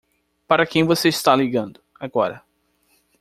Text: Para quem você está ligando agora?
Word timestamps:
Para 0.47 0.65
quem 0.65 0.83
você 0.83 1.09
está 1.09 1.35
ligando 1.35 1.79
agora? 1.99 2.41